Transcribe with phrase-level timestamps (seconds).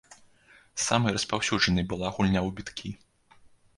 [0.85, 2.89] Самай распаўсюджанай была гульня ў біткі.